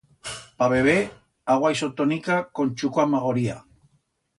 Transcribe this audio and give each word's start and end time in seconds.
Pa 0.61 0.69
beber, 0.73 0.95
agua 1.57 1.73
isotonica 1.77 2.35
con 2.61 2.67
chuco 2.77 2.97
a 3.01 3.11
magoría. 3.15 3.57